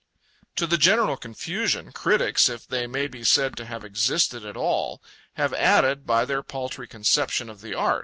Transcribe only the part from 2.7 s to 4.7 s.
may be said to have existed at